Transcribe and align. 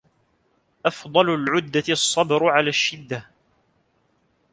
أَفْضَلُ 0.85 1.29
الْعُدَّةِ 1.29 1.83
الصَّبْرُ 1.89 2.49
عَلَى 2.49 2.69
الشِّدَّةِ 2.69 3.25